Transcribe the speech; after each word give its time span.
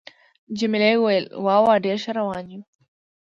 جميلې 0.57 0.91
وويل:: 0.97 1.25
وا 1.45 1.55
وا، 1.63 1.75
ډېر 1.85 1.97
ښه 2.03 2.11
روان 2.19 2.45
یو. 2.53 2.61